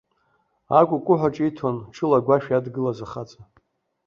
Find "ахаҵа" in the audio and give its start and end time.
3.05-3.41